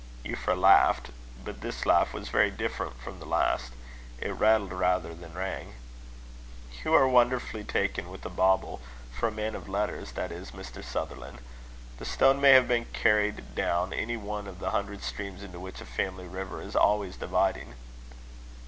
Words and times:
Euphra 0.25 0.59
laughed; 0.59 1.11
but 1.45 1.61
this 1.61 1.85
laugh 1.85 2.11
was 2.11 2.27
very 2.29 2.49
different 2.49 2.99
from 2.99 3.19
the 3.19 3.25
last. 3.27 3.71
It 4.19 4.31
rattled 4.31 4.73
rather 4.73 5.13
than 5.13 5.35
rang. 5.35 5.75
"You 6.83 6.95
are 6.95 7.07
wonderfully 7.07 7.63
taken 7.63 8.09
with 8.09 8.25
a 8.25 8.29
bauble 8.31 8.81
for 9.13 9.27
a 9.27 9.31
man 9.31 9.53
of 9.53 9.69
letters, 9.69 10.13
that 10.13 10.31
is, 10.31 10.49
Mr. 10.53 10.83
Sutherland. 10.83 11.37
The 11.99 12.05
stone 12.05 12.41
may 12.41 12.53
have 12.53 12.67
been 12.67 12.85
carried 12.85 13.53
down 13.53 13.93
any 13.93 14.17
one 14.17 14.47
of 14.47 14.57
the 14.57 14.71
hundred 14.71 15.03
streams 15.03 15.43
into 15.43 15.59
which 15.59 15.81
a 15.81 15.85
family 15.85 16.25
river 16.27 16.63
is 16.63 16.75
always 16.75 17.15
dividing." 17.15 17.75